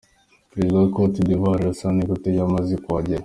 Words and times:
Perezida 0.49 0.77
wa 0.83 0.91
Côte 0.95 1.17
d’Ivoire, 1.27 1.61
Alassane 1.63 2.01
Ouattara, 2.05 2.37
yamaze 2.39 2.73
kuhagera. 2.83 3.19